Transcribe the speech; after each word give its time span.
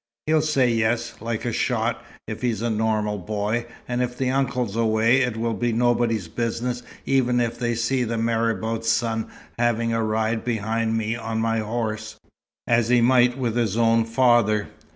He'll 0.25 0.41
say 0.41 0.67
yes, 0.71 1.13
like 1.21 1.45
a 1.45 1.53
shot, 1.53 2.03
if 2.27 2.41
he's 2.41 2.63
a 2.63 2.71
normal 2.71 3.19
boy. 3.19 3.67
And 3.87 4.01
if 4.01 4.17
the 4.17 4.31
uncle's 4.31 4.75
away, 4.75 5.17
it 5.21 5.37
will 5.37 5.53
be 5.53 5.71
nobody's 5.71 6.27
business 6.27 6.81
even 7.05 7.39
if 7.39 7.59
they 7.59 7.75
see 7.75 8.03
the 8.03 8.17
marabout's 8.17 8.89
son 8.89 9.27
having 9.59 9.93
a 9.93 10.03
ride 10.03 10.43
behind 10.43 10.97
me 10.97 11.15
on 11.15 11.39
my 11.39 11.59
horse, 11.59 12.19
as 12.65 12.89
he 12.89 12.99
might 12.99 13.37
with 13.37 13.55
his 13.55 13.77
own 13.77 14.05
father. 14.05 14.69